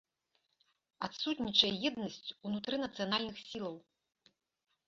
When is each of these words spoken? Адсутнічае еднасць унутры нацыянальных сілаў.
Адсутнічае 1.07 1.71
еднасць 1.89 2.31
унутры 2.53 2.75
нацыянальных 2.85 3.37
сілаў. 3.51 3.75